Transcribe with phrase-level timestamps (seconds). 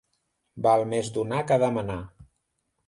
[0.67, 2.03] Val més donar que demanar.